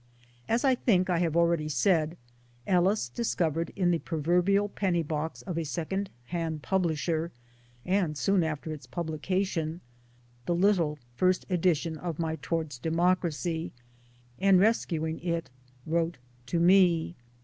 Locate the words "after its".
8.43-8.87